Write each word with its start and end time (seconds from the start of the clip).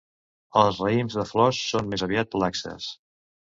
Els 0.61 0.79
raïms 0.85 1.17
de 1.19 1.27
flors 1.33 1.61
són 1.73 1.93
més 1.93 2.07
aviat 2.09 2.41
laxes. 2.47 2.91